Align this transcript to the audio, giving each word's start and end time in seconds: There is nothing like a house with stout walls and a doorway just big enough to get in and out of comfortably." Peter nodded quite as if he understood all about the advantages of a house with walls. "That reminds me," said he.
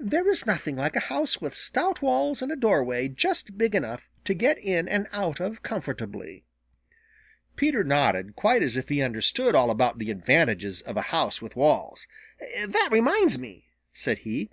There 0.00 0.26
is 0.30 0.46
nothing 0.46 0.76
like 0.76 0.96
a 0.96 1.12
house 1.12 1.42
with 1.42 1.54
stout 1.54 2.00
walls 2.00 2.40
and 2.40 2.50
a 2.50 2.56
doorway 2.56 3.06
just 3.06 3.58
big 3.58 3.74
enough 3.74 4.08
to 4.24 4.32
get 4.32 4.56
in 4.56 4.88
and 4.88 5.06
out 5.12 5.40
of 5.40 5.62
comfortably." 5.62 6.46
Peter 7.54 7.84
nodded 7.84 8.34
quite 8.34 8.62
as 8.62 8.78
if 8.78 8.88
he 8.88 9.02
understood 9.02 9.54
all 9.54 9.70
about 9.70 9.98
the 9.98 10.10
advantages 10.10 10.80
of 10.80 10.96
a 10.96 11.02
house 11.12 11.42
with 11.42 11.54
walls. 11.54 12.06
"That 12.66 12.88
reminds 12.90 13.38
me," 13.38 13.66
said 13.92 14.20
he. 14.20 14.48